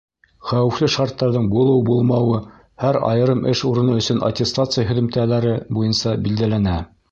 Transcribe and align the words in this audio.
Хәүефле 0.51 0.87
шарттарҙың 0.93 1.43
булыу-булмауы 1.51 2.39
һәр 2.85 2.99
айырым 3.11 3.45
эш 3.53 3.63
урыны 3.71 3.99
өсөн 4.01 4.25
аттестация 4.31 4.89
һөҙөмтәләре 4.93 5.55
буйынса 5.79 6.19
билдәләнә. 6.27 6.79